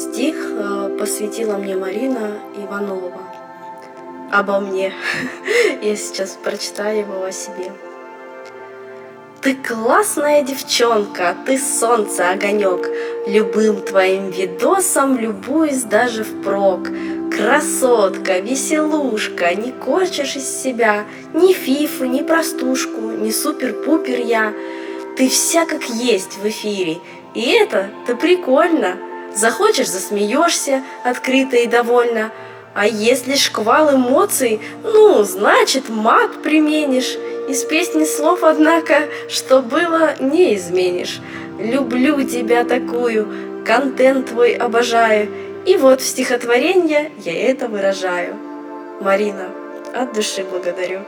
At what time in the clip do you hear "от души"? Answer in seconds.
49.94-50.44